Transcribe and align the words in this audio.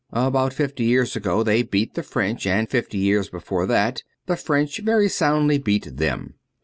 About 0.13 0.51
fifty 0.51 0.83
years 0.85 1.15
ago 1.15 1.43
they 1.43 1.61
beat 1.61 1.93
the 1.93 2.01
French 2.01 2.47
and 2.47 2.67
fifty 2.67 2.97
years 2.97 3.29
before 3.29 3.67
that 3.67 4.01
the 4.25 4.35
French 4.35 4.79
very 4.79 5.07
soundly 5.07 5.59
beat 5.59 5.97
them. 5.97 6.33